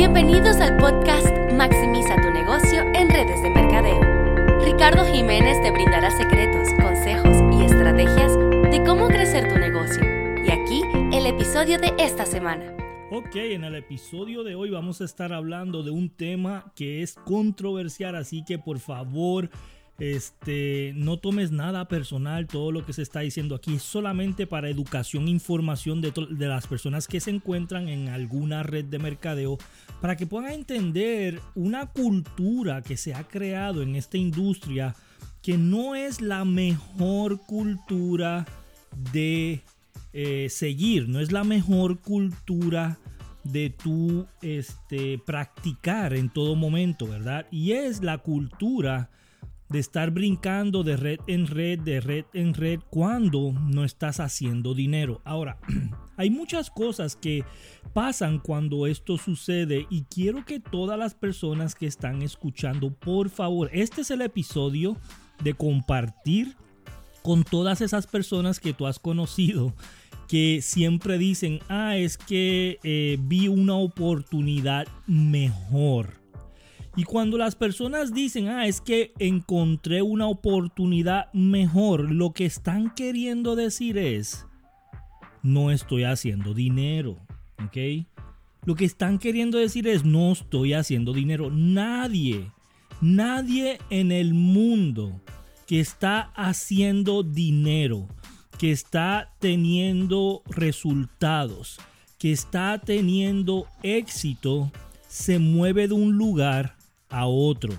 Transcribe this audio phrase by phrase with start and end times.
[0.00, 4.00] Bienvenidos al podcast Maximiza tu negocio en redes de mercadeo.
[4.64, 10.02] Ricardo Jiménez te brindará secretos, consejos y estrategias de cómo crecer tu negocio.
[10.42, 10.80] Y aquí
[11.12, 12.74] el episodio de esta semana.
[13.10, 17.16] Ok, en el episodio de hoy vamos a estar hablando de un tema que es
[17.26, 19.50] controversial, así que por favor
[20.00, 24.70] este, no tomes nada personal, todo lo que se está diciendo aquí es solamente para
[24.70, 29.58] educación e información de, las personas que se encuentran en alguna red de mercadeo,
[30.00, 34.96] para que puedan entender una cultura que se ha creado en esta industria
[35.42, 38.46] que no es la mejor cultura
[39.12, 39.60] de
[40.14, 42.98] eh, seguir, no es la mejor cultura
[43.44, 47.46] de tu este, practicar en todo momento, ¿verdad?
[47.50, 49.10] Y es la cultura
[49.70, 54.74] de estar brincando de red en red, de red en red, cuando no estás haciendo
[54.74, 55.22] dinero.
[55.24, 55.58] Ahora,
[56.16, 57.44] hay muchas cosas que
[57.94, 63.70] pasan cuando esto sucede y quiero que todas las personas que están escuchando, por favor,
[63.72, 64.96] este es el episodio
[65.42, 66.56] de compartir
[67.22, 69.74] con todas esas personas que tú has conocido
[70.26, 76.19] que siempre dicen, ah, es que eh, vi una oportunidad mejor.
[76.96, 82.92] Y cuando las personas dicen, ah, es que encontré una oportunidad mejor, lo que están
[82.94, 84.46] queriendo decir es,
[85.42, 87.18] no estoy haciendo dinero.
[87.64, 88.06] ¿Ok?
[88.64, 91.50] Lo que están queriendo decir es, no estoy haciendo dinero.
[91.50, 92.50] Nadie,
[93.00, 95.20] nadie en el mundo
[95.66, 98.08] que está haciendo dinero,
[98.58, 101.78] que está teniendo resultados,
[102.18, 104.72] que está teniendo éxito,
[105.08, 106.79] se mueve de un lugar
[107.10, 107.72] a otro.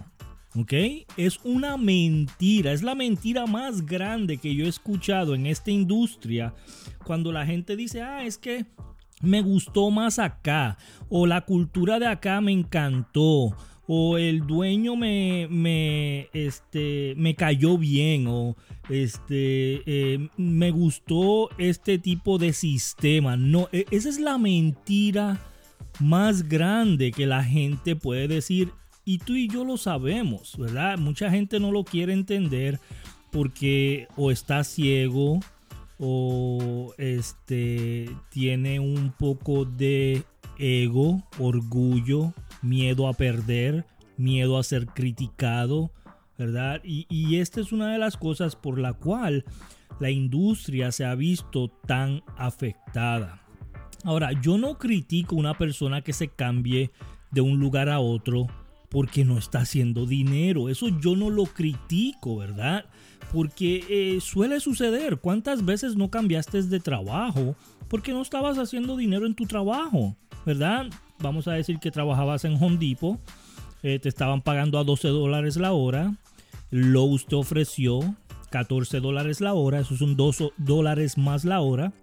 [0.54, 0.74] ¿Ok?
[1.16, 6.54] Es una mentira, es la mentira más grande que yo he escuchado en esta industria
[7.06, 8.66] cuando la gente dice, ah, es que
[9.22, 13.56] me gustó más acá, o la cultura de acá me encantó,
[13.88, 18.56] o el dueño me, me, este, me cayó bien, o
[18.90, 23.38] este, eh, me gustó este tipo de sistema.
[23.38, 25.40] No, e, esa es la mentira
[26.00, 28.72] más grande que la gente puede decir
[29.06, 30.98] y tú y yo lo sabemos, ¿verdad?
[30.98, 32.80] Mucha gente no lo quiere entender
[33.32, 35.40] porque o está ciego
[35.98, 40.24] o este tiene un poco de
[40.58, 43.86] ego, orgullo, miedo a perder,
[44.18, 45.92] miedo a ser criticado,
[46.38, 46.82] ¿verdad?
[46.84, 49.46] Y, y esta es una de las cosas por la cual
[50.00, 53.42] la industria se ha visto tan afectada.
[54.04, 56.92] Ahora, yo no critico a una persona que se cambie
[57.30, 58.48] de un lugar a otro
[58.92, 60.70] porque no está haciendo dinero.
[60.70, 62.86] Eso yo no lo critico, ¿verdad?
[63.32, 65.18] Porque eh, suele suceder.
[65.18, 67.56] ¿Cuántas veces no cambiaste de trabajo
[67.88, 70.18] porque no estabas haciendo dinero en tu trabajo?
[70.46, 70.88] ¿Verdad?
[71.20, 73.18] Vamos a decir que trabajabas en Home Depot,
[73.82, 76.18] eh, te estaban pagando a 12 dólares la hora,
[76.70, 78.16] Lowe's te ofreció
[78.50, 81.94] 14 dólares la hora, esos son 2 dólares más la hora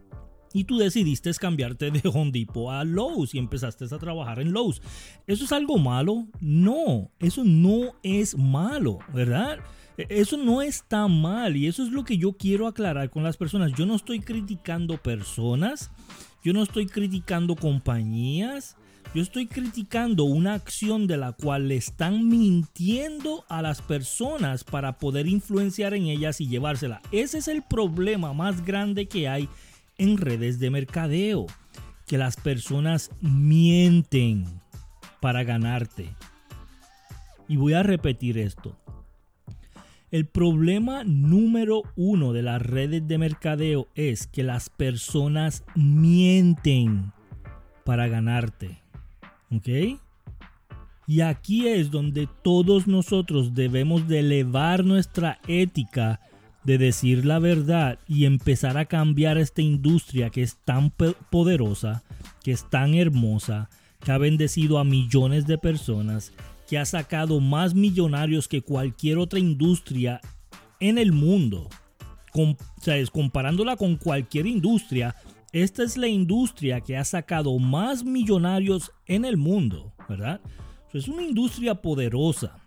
[0.53, 4.81] y tú decidiste cambiarte de Home Depot a Lowe's y empezaste a trabajar en Lowe's.
[5.27, 6.27] ¿Eso es algo malo?
[6.41, 9.59] No, eso no es malo, ¿verdad?
[9.97, 13.37] E, eso no está mal y eso es lo que yo quiero aclarar con las
[13.37, 13.73] personas.
[13.73, 15.91] Yo no estoy criticando personas,
[16.43, 18.77] yo no estoy criticando compañías,
[19.15, 24.99] yo estoy criticando una acción de la cual le están mintiendo a las personas para
[24.99, 27.01] poder influenciar en ellas y llevársela.
[27.11, 29.49] Ese es el problema más grande que hay
[29.99, 31.47] en redes de mercadeo,
[32.07, 34.47] que las personas mienten
[35.21, 36.15] para ganarte.
[37.49, 38.77] Y voy a repetir esto.
[40.11, 47.13] El problema número uno de las redes de mercadeo es que las personas mienten
[47.85, 48.81] para ganarte.
[49.51, 49.99] ¿Ok?
[51.07, 56.21] Y aquí es donde todos nosotros debemos de elevar nuestra ética
[56.69, 62.03] de decir la verdad y empezar a cambiar esta industria que es tan poderosa,
[62.44, 63.70] que es tan hermosa,
[64.05, 66.35] que ha bendecido a millones de personas,
[66.69, 70.20] que ha sacado más millonarios que cualquier otra industria
[70.79, 71.70] en el mundo.
[73.12, 75.17] comparándola con cualquier industria,
[75.53, 80.43] esta es la industria que ha sacado más millonarios en el mundo, ¿verdad?
[80.93, 82.59] es una industria poderosa,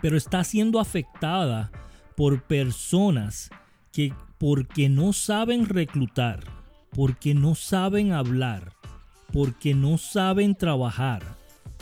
[0.00, 1.72] pero está siendo afectada
[2.20, 3.48] por personas
[3.92, 6.44] que porque no saben reclutar,
[6.90, 8.74] porque no saben hablar,
[9.32, 11.22] porque no saben trabajar,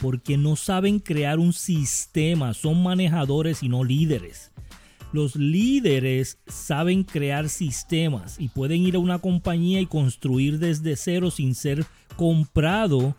[0.00, 4.52] porque no saben crear un sistema, son manejadores y no líderes.
[5.12, 11.32] Los líderes saben crear sistemas y pueden ir a una compañía y construir desde cero
[11.32, 13.16] sin ser comprado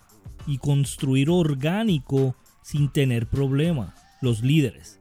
[0.47, 3.93] y construir orgánico sin tener problema.
[4.21, 4.98] Los líderes.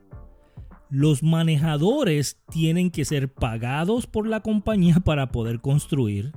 [0.91, 6.33] Los manejadores tienen que ser pagados por la compañía para poder construir.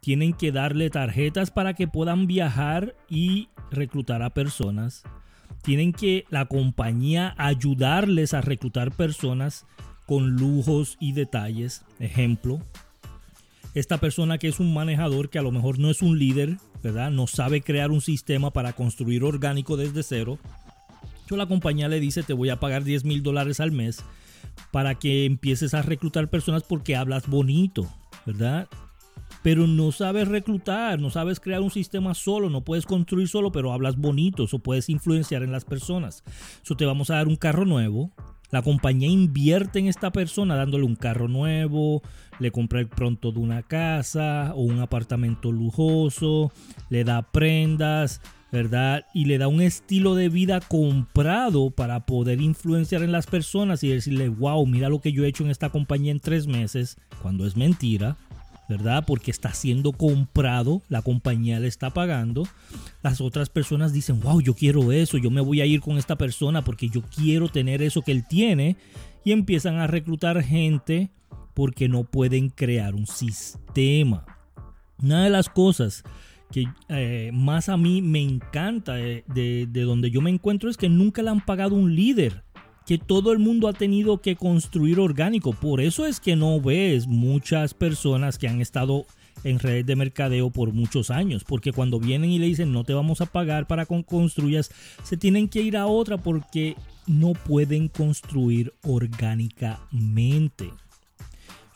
[0.00, 5.02] Tienen que darle tarjetas para que puedan viajar y reclutar a personas.
[5.62, 9.66] Tienen que la compañía ayudarles a reclutar personas
[10.06, 11.84] con lujos y detalles.
[11.98, 12.60] Ejemplo,
[13.74, 17.10] esta persona que es un manejador que a lo mejor no es un líder, ¿verdad?
[17.10, 20.38] No sabe crear un sistema para construir orgánico desde cero.
[21.28, 24.04] Yo la compañía le dice te voy a pagar 10 mil dólares al mes
[24.70, 27.88] para que empieces a reclutar personas porque hablas bonito,
[28.26, 28.68] ¿verdad?
[29.42, 33.72] Pero no sabes reclutar, no sabes crear un sistema solo, no puedes construir solo, pero
[33.72, 36.24] hablas bonito, o puedes influenciar en las personas.
[36.62, 38.10] Eso te vamos a dar un carro nuevo,
[38.50, 42.02] la compañía invierte en esta persona dándole un carro nuevo,
[42.38, 46.50] le compra el pronto de una casa o un apartamento lujoso,
[46.88, 49.04] le da prendas, ¿verdad?
[49.12, 53.88] Y le da un estilo de vida comprado para poder influenciar en las personas y
[53.88, 57.46] decirle, wow, mira lo que yo he hecho en esta compañía en tres meses, cuando
[57.46, 58.16] es mentira.
[58.68, 59.04] ¿verdad?
[59.06, 62.46] Porque está siendo comprado, la compañía le está pagando.
[63.02, 66.16] Las otras personas dicen, wow, yo quiero eso, yo me voy a ir con esta
[66.16, 68.76] persona porque yo quiero tener eso que él tiene.
[69.24, 71.10] Y empiezan a reclutar gente
[71.54, 74.26] porque no pueden crear un sistema.
[75.02, 76.04] Una de las cosas
[76.50, 80.88] que eh, más a mí me encanta de, de donde yo me encuentro es que
[80.88, 82.42] nunca le han pagado un líder
[82.88, 85.52] que todo el mundo ha tenido que construir orgánico.
[85.52, 89.04] Por eso es que no ves muchas personas que han estado
[89.44, 92.94] en redes de mercadeo por muchos años, porque cuando vienen y le dicen no te
[92.94, 94.70] vamos a pagar para que construyas,
[95.02, 100.70] se tienen que ir a otra porque no pueden construir orgánicamente.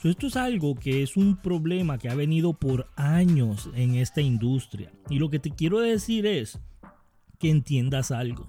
[0.09, 4.93] Esto es algo que es un problema que ha venido por años en esta industria.
[5.09, 6.59] Y lo que te quiero decir es
[7.39, 8.47] que entiendas algo.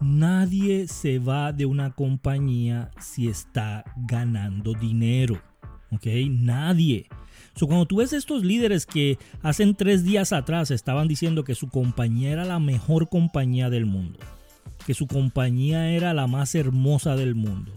[0.00, 5.40] Nadie se va de una compañía si está ganando dinero.
[5.90, 6.06] ¿Ok?
[6.30, 7.06] Nadie.
[7.54, 11.68] So, cuando tú ves estos líderes que hace tres días atrás estaban diciendo que su
[11.68, 14.18] compañía era la mejor compañía del mundo,
[14.86, 17.72] que su compañía era la más hermosa del mundo,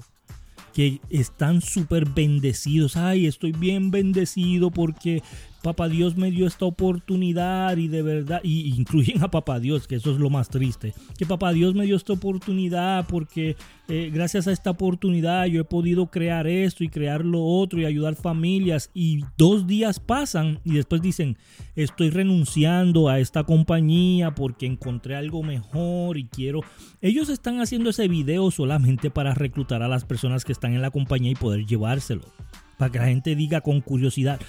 [0.77, 2.97] que están súper bendecidos.
[2.97, 5.23] Ay, estoy bien bendecido porque
[5.61, 9.95] Papá Dios me dio esta oportunidad y de verdad, y incluyen a Papá Dios, que
[9.95, 13.55] eso es lo más triste, que Papá Dios me dio esta oportunidad porque
[13.89, 17.85] eh, gracias a esta oportunidad yo he podido crear esto y crear lo otro y
[17.85, 18.91] ayudar familias.
[18.93, 21.37] Y dos días pasan y después dicen,
[21.75, 26.61] estoy renunciando a esta compañía porque encontré algo mejor y quiero...
[27.01, 30.91] Ellos están haciendo ese video solamente para reclutar a las personas que están en la
[30.91, 32.23] compañía y poder llevárselo
[32.77, 34.39] para que la gente diga con curiosidad,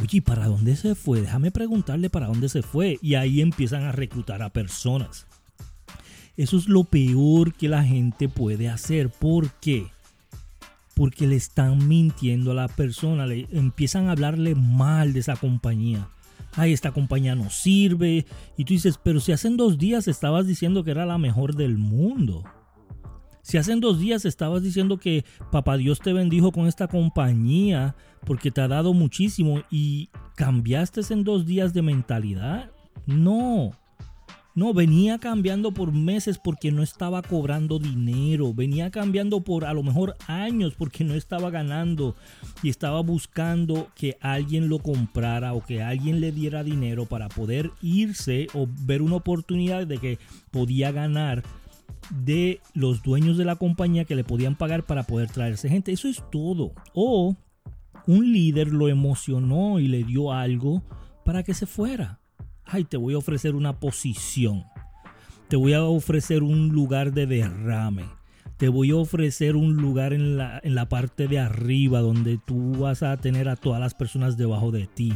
[0.00, 1.20] oye, ¿para dónde se fue?
[1.20, 2.98] Déjame preguntarle para dónde se fue.
[3.02, 5.26] Y ahí empiezan a reclutar a personas.
[6.36, 9.10] Eso es lo peor que la gente puede hacer.
[9.10, 9.86] ¿Por qué?
[10.94, 16.08] Porque le están mintiendo a la persona, le empiezan a hablarle mal de esa compañía.
[16.56, 18.26] Ay, esta compañía no sirve.
[18.56, 21.78] Y tú dices, pero si hace dos días estabas diciendo que era la mejor del
[21.78, 22.44] mundo.
[23.44, 27.94] Si hace dos días estabas diciendo que papá Dios te bendijo con esta compañía
[28.24, 32.70] porque te ha dado muchísimo y cambiaste en dos días de mentalidad,
[33.04, 33.72] no.
[34.54, 38.54] No, venía cambiando por meses porque no estaba cobrando dinero.
[38.54, 42.16] Venía cambiando por a lo mejor años porque no estaba ganando.
[42.62, 47.72] Y estaba buscando que alguien lo comprara o que alguien le diera dinero para poder
[47.82, 50.18] irse o ver una oportunidad de que
[50.50, 51.42] podía ganar
[52.10, 55.92] de los dueños de la compañía que le podían pagar para poder traerse gente.
[55.92, 56.72] Eso es todo.
[56.92, 57.36] O
[58.06, 60.82] un líder lo emocionó y le dio algo
[61.24, 62.20] para que se fuera.
[62.64, 64.64] Ay, te voy a ofrecer una posición.
[65.48, 68.04] Te voy a ofrecer un lugar de derrame.
[68.56, 72.72] Te voy a ofrecer un lugar en la, en la parte de arriba donde tú
[72.78, 75.12] vas a tener a todas las personas debajo de ti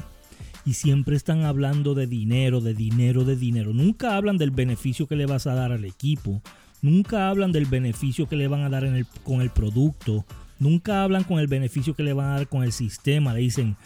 [0.69, 3.73] y siempre están hablando de dinero, de dinero, de dinero.
[3.73, 6.43] Nunca hablan del beneficio que le vas a dar al equipo.
[6.83, 8.87] Nunca hablan del beneficio que le van a dar
[9.23, 10.27] con el producto.
[10.59, 13.33] Nunca hablan con el beneficio que le van a dar con el sistema.
[13.33, 13.79] Le dicen,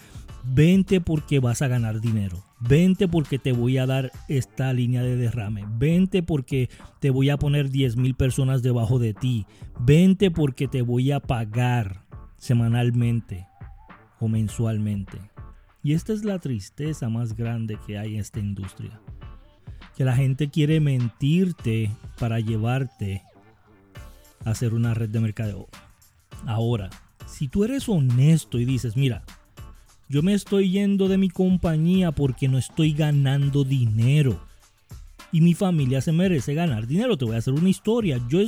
[0.42, 2.42] vente porque vas a ganar dinero.
[2.58, 5.64] Vente porque te voy a dar esta línea de derrame.
[5.78, 9.46] Vente porque te voy a poner 10 mil personas debajo de ti.
[9.78, 12.02] Vente porque te voy a pagar
[12.38, 13.46] semanalmente
[14.18, 15.31] o mensualmente.
[15.82, 19.00] Y esta es la tristeza más grande que hay en esta industria
[19.96, 23.22] que la gente quiere mentirte para llevarte
[24.44, 25.68] a hacer una red de mercadeo.
[26.46, 26.90] Ahora,
[27.26, 29.22] si tú eres honesto y dices, mira,
[30.08, 34.40] yo me estoy yendo de mi compañía porque no estoy ganando dinero.
[35.34, 37.16] y mi familia se merece ganar dinero.
[37.16, 38.20] Te voy a hacer una historia.
[38.28, 38.40] Yo,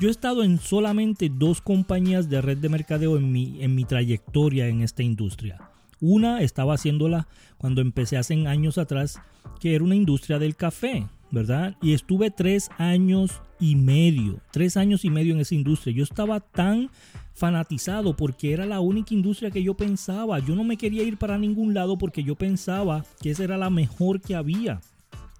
[0.00, 3.84] yo he estado en solamente dos compañías de red de mercadeo en mi, en mi
[3.84, 5.70] trayectoria en esta industria.
[6.00, 7.26] Una estaba haciéndola
[7.58, 9.20] cuando empecé hace años atrás,
[9.60, 11.74] que era una industria del café, ¿verdad?
[11.80, 15.94] Y estuve tres años y medio, tres años y medio en esa industria.
[15.94, 16.90] Yo estaba tan
[17.34, 20.38] fanatizado porque era la única industria que yo pensaba.
[20.38, 23.70] Yo no me quería ir para ningún lado porque yo pensaba que esa era la
[23.70, 24.80] mejor que había.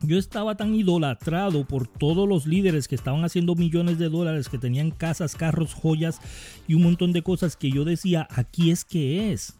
[0.02, 4.58] Yo estaba tan idolatrado por todos los líderes que estaban haciendo millones de dólares, que
[4.58, 6.20] tenían casas, carros, joyas
[6.68, 9.58] y un montón de cosas que yo decía, aquí es que es.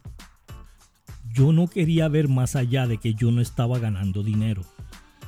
[1.33, 4.63] Yo no quería ver más allá de que yo no estaba ganando dinero.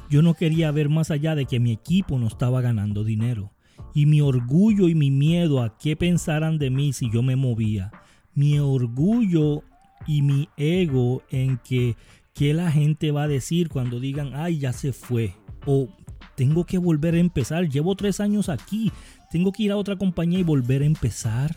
[0.10, 3.51] Yo no quería ver más allá de que mi equipo no estaba ganando dinero.
[3.94, 7.91] Y mi orgullo y mi miedo a qué pensaran de mí si yo me movía.
[8.34, 9.63] Mi orgullo
[10.08, 11.96] y mi ego en que
[12.34, 15.36] qué la gente va a decir cuando digan, ay, ya se fue.
[15.65, 15.89] O
[16.36, 17.68] tengo que volver a empezar.
[17.70, 18.91] Llevo tres años aquí.
[19.32, 21.56] Tengo que ir a otra compañía y volver a empezar.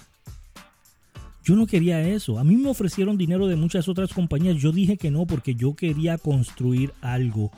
[1.44, 2.38] Yo no quería eso.
[2.38, 4.56] A mí me ofrecieron dinero de muchas otras compañías.
[4.56, 7.50] Yo dije que no porque yo quería construir algo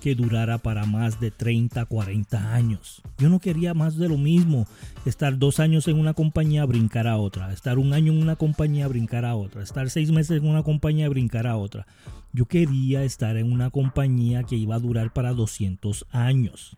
[0.00, 3.02] que durara para más de 30, 40 años.
[3.18, 4.66] Yo no quería más de lo mismo,
[5.04, 8.88] estar dos años en una compañía, brincar a otra, estar un año en una compañía,
[8.88, 11.86] brincar a otra, estar seis meses en una compañía, brincar a otra.
[12.32, 16.76] Yo quería estar en una compañía que iba a durar para 200 años.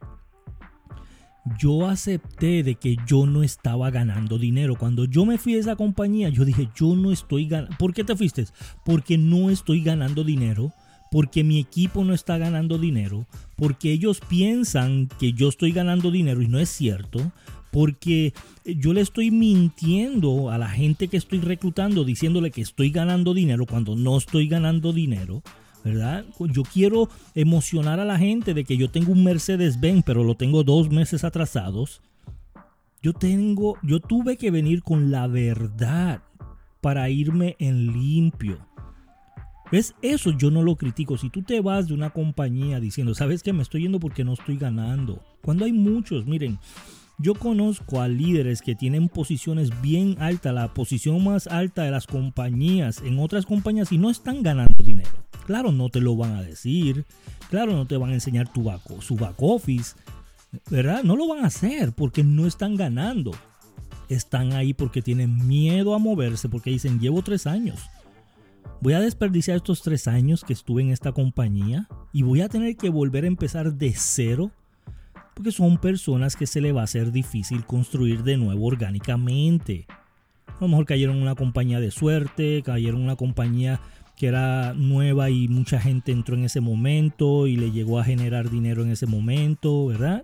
[1.58, 4.76] Yo acepté de que yo no estaba ganando dinero.
[4.76, 7.76] Cuando yo me fui de esa compañía, yo dije, yo no estoy ganando.
[7.78, 8.46] ¿Por qué te fuiste?
[8.84, 10.72] Porque no estoy ganando dinero
[11.12, 16.40] porque mi equipo no está ganando dinero, porque ellos piensan que yo estoy ganando dinero
[16.40, 17.32] y no es cierto,
[17.70, 18.32] porque
[18.64, 23.66] yo le estoy mintiendo a la gente que estoy reclutando diciéndole que estoy ganando dinero
[23.66, 25.42] cuando no estoy ganando dinero.
[25.84, 26.24] ¿Verdad?
[26.50, 30.64] Yo quiero emocionar a la gente de que yo tengo un Mercedes-Benz, pero lo tengo
[30.64, 32.02] dos meses atrasados.
[33.02, 36.22] Yo tengo, yo tuve que venir con la verdad
[36.80, 38.58] para irme en limpio.
[39.72, 39.94] ¿Ves?
[40.02, 41.16] Eso yo no lo critico.
[41.16, 43.54] Si tú te vas de una compañía diciendo, ¿sabes qué?
[43.54, 45.20] Me estoy yendo porque no estoy ganando.
[45.40, 46.58] Cuando hay muchos, miren,
[47.18, 52.06] yo conozco a líderes que tienen posiciones bien altas, la posición más alta de las
[52.06, 55.10] compañías en otras compañías y no están ganando dinero.
[55.46, 57.04] Claro, no te lo van a decir.
[57.50, 59.94] Claro, no te van a enseñar tu back, su back office.
[60.70, 61.02] ¿Verdad?
[61.02, 63.32] No lo van a hacer porque no están ganando.
[64.08, 67.80] Están ahí porque tienen miedo a moverse porque dicen, llevo tres años
[68.82, 72.76] voy a desperdiciar estos tres años que estuve en esta compañía y voy a tener
[72.76, 74.50] que volver a empezar de cero
[75.34, 79.86] porque son personas que se le va a hacer difícil construir de nuevo orgánicamente.
[80.48, 83.80] A lo mejor cayeron en una compañía de suerte, cayeron en una compañía
[84.16, 88.50] que era nueva y mucha gente entró en ese momento y le llegó a generar
[88.50, 90.22] dinero en ese momento, ¿verdad?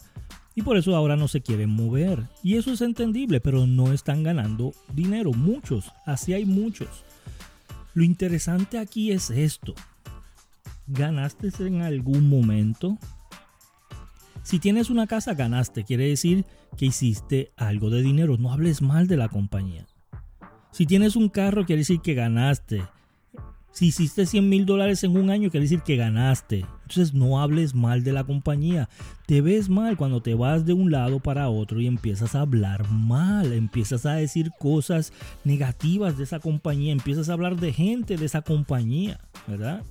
[0.54, 2.28] Y por eso ahora no se quieren mover.
[2.42, 5.33] Y eso es entendible, pero no están ganando dinero.
[5.33, 6.88] Muchos, así hay muchos.
[7.95, 9.75] Lo interesante aquí es esto.
[10.88, 12.99] ¿Ganaste en algún momento?
[14.42, 15.85] Si tienes una casa, ganaste.
[15.85, 16.45] Quiere decir
[16.76, 18.37] que hiciste algo de dinero.
[18.38, 19.87] No hables mal de la compañía.
[20.73, 22.83] Si tienes un carro, quiere decir que ganaste.
[23.73, 26.65] Si hiciste 100 mil dólares en un año, quiere decir que ganaste.
[26.83, 28.89] Entonces no hables mal de la compañía.
[29.27, 32.91] Te ves mal cuando te vas de un lado para otro y empiezas a hablar
[32.91, 33.53] mal.
[33.53, 35.13] Empiezas a decir cosas
[35.45, 36.93] negativas de esa compañía.
[36.93, 39.21] Empiezas a hablar de gente de esa compañía.
[39.47, 39.85] ¿Verdad?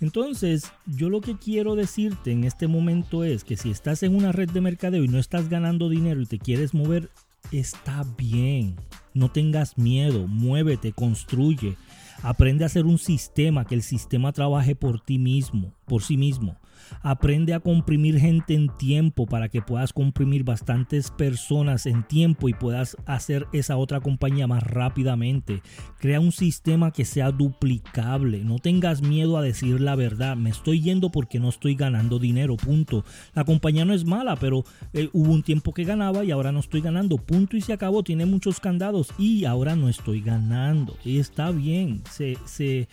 [0.00, 4.32] Entonces, yo lo que quiero decirte en este momento es que si estás en una
[4.32, 7.10] red de mercadeo y no estás ganando dinero y te quieres mover,
[7.52, 8.76] está bien.
[9.12, 11.76] No tengas miedo, muévete, construye.
[12.22, 16.59] Aprende a hacer un sistema, que el sistema trabaje por ti mismo, por sí mismo.
[17.02, 22.54] Aprende a comprimir gente en tiempo para que puedas comprimir bastantes personas en tiempo y
[22.54, 25.62] puedas hacer esa otra compañía más rápidamente.
[25.98, 28.44] Crea un sistema que sea duplicable.
[28.44, 30.36] No tengas miedo a decir la verdad.
[30.36, 32.56] Me estoy yendo porque no estoy ganando dinero.
[32.56, 33.04] Punto.
[33.34, 36.60] La compañía no es mala, pero eh, hubo un tiempo que ganaba y ahora no
[36.60, 37.18] estoy ganando.
[37.18, 38.02] Punto y se acabó.
[38.02, 40.96] Tiene muchos candados y ahora no estoy ganando.
[41.04, 42.02] Y está bien.
[42.10, 42.88] Se, se,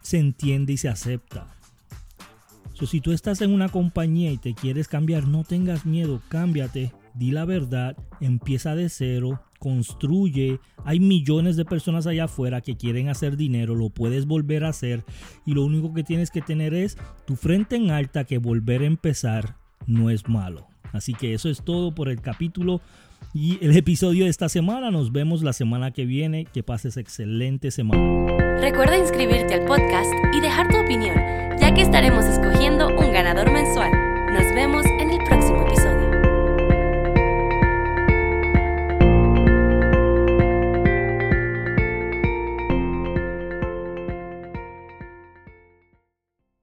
[0.00, 1.59] se entiende y se acepta
[2.86, 7.30] si tú estás en una compañía y te quieres cambiar, no tengas miedo, cámbiate, di
[7.30, 10.58] la verdad, empieza de cero, construye.
[10.84, 15.04] Hay millones de personas allá afuera que quieren hacer dinero, lo puedes volver a hacer
[15.46, 16.96] y lo único que tienes que tener es
[17.26, 19.56] tu frente en alta que volver a empezar
[19.86, 20.66] no es malo.
[20.92, 22.80] Así que eso es todo por el capítulo
[23.32, 24.90] y el episodio de esta semana.
[24.90, 26.46] Nos vemos la semana que viene.
[26.46, 28.26] Que pases excelente semana.
[28.60, 31.16] Recuerda inscribirte al podcast y dejar tu opinión,
[31.58, 33.90] ya que estaremos escogiendo un ganador mensual.
[34.32, 34.84] Nos vemos